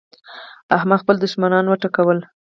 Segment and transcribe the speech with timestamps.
[0.77, 2.17] احمد خپل دوښمنان وټکول.